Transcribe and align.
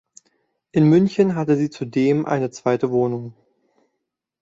In 0.71 0.89
München 0.89 1.35
hatte 1.35 1.55
sie 1.55 1.69
zudem 1.69 2.25
eine 2.25 2.49
zweite 2.49 2.89
Wohnung. 2.89 3.35